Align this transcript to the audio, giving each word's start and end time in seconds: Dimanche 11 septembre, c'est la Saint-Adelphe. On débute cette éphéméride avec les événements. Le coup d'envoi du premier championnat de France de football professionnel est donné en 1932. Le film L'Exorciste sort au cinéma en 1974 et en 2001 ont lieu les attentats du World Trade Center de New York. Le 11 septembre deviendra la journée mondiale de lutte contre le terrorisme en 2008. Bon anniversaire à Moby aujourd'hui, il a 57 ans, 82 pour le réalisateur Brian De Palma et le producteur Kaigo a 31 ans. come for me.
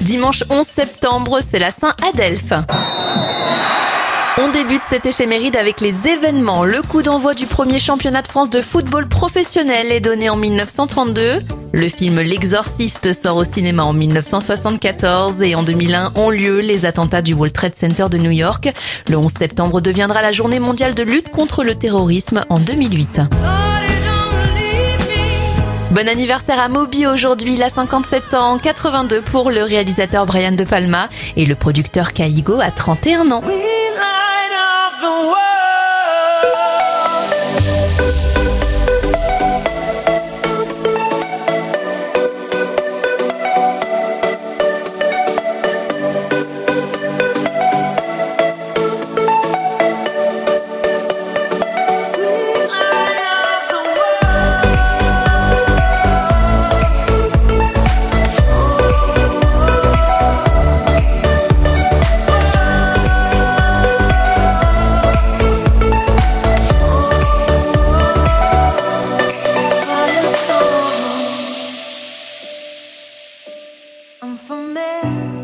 Dimanche 0.00 0.44
11 0.48 0.66
septembre, 0.66 1.40
c'est 1.46 1.58
la 1.58 1.70
Saint-Adelphe. 1.70 2.52
On 4.38 4.48
débute 4.50 4.80
cette 4.88 5.04
éphéméride 5.04 5.56
avec 5.56 5.82
les 5.82 6.08
événements. 6.08 6.64
Le 6.64 6.80
coup 6.80 7.02
d'envoi 7.02 7.34
du 7.34 7.44
premier 7.44 7.78
championnat 7.78 8.22
de 8.22 8.28
France 8.28 8.48
de 8.48 8.62
football 8.62 9.06
professionnel 9.08 9.92
est 9.92 10.00
donné 10.00 10.30
en 10.30 10.36
1932. 10.36 11.40
Le 11.72 11.88
film 11.88 12.20
L'Exorciste 12.20 13.12
sort 13.12 13.36
au 13.36 13.44
cinéma 13.44 13.82
en 13.82 13.92
1974 13.92 15.42
et 15.42 15.54
en 15.54 15.62
2001 15.62 16.12
ont 16.14 16.30
lieu 16.30 16.60
les 16.60 16.86
attentats 16.86 17.22
du 17.22 17.34
World 17.34 17.52
Trade 17.52 17.76
Center 17.76 18.06
de 18.10 18.16
New 18.16 18.30
York. 18.30 18.72
Le 19.08 19.18
11 19.18 19.30
septembre 19.30 19.82
deviendra 19.82 20.22
la 20.22 20.32
journée 20.32 20.60
mondiale 20.60 20.94
de 20.94 21.02
lutte 21.02 21.30
contre 21.30 21.62
le 21.62 21.74
terrorisme 21.74 22.44
en 22.48 22.58
2008. 22.58 23.20
Bon 25.90 26.08
anniversaire 26.08 26.60
à 26.60 26.68
Moby 26.68 27.04
aujourd'hui, 27.08 27.54
il 27.54 27.62
a 27.64 27.68
57 27.68 28.34
ans, 28.34 28.58
82 28.58 29.22
pour 29.22 29.50
le 29.50 29.64
réalisateur 29.64 30.24
Brian 30.24 30.52
De 30.52 30.62
Palma 30.62 31.08
et 31.36 31.44
le 31.44 31.56
producteur 31.56 32.12
Kaigo 32.12 32.60
a 32.60 32.70
31 32.70 33.32
ans. 33.32 33.42
come 74.30 74.36
for 74.36 74.56
me. 74.56 75.39